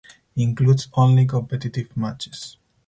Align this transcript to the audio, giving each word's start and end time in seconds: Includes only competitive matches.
Includes 0.35 0.87
only 0.95 1.27
competitive 1.27 1.95
matches. 1.95 2.57